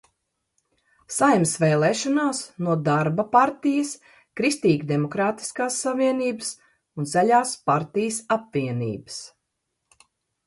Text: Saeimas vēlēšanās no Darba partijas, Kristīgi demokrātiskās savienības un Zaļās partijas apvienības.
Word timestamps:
Saeimas 1.15 1.51
vēlēšanās 1.63 2.37
no 2.67 2.77
Darba 2.87 3.25
partijas, 3.35 3.91
Kristīgi 4.41 4.87
demokrātiskās 4.93 5.77
savienības 5.85 6.49
un 7.01 7.09
Zaļās 7.13 7.53
partijas 7.71 8.17
apvienības. 8.37 9.21